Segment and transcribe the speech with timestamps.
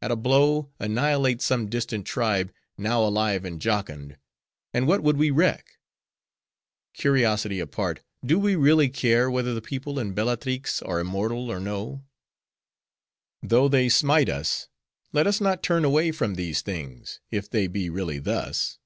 [0.00, 5.72] At a blow, annihilate some distant tribe, now alive and jocund—and what would we reck?
[6.94, 12.02] Curiosity apart, do we really care whether the people in Bellatrix are immortal or no?
[13.42, 14.68] "'Though they smite us,
[15.12, 18.78] let us not turn away from these things, if they be really thus.